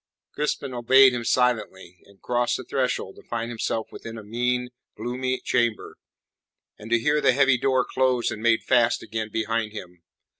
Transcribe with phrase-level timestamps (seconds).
[0.33, 5.39] Crispin obeyed him silently, and crossed the threshold to find himself within a mean, gloomy
[5.39, 5.95] chamber,
[6.79, 10.01] and to hear the heavy door closed and made fast again behind him.